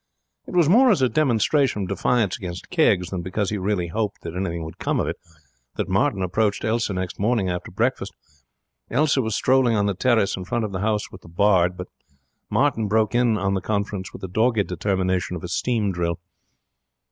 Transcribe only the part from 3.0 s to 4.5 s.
than because he really hoped that